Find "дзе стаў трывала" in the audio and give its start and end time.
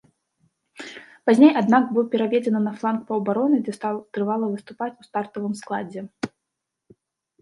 3.67-4.45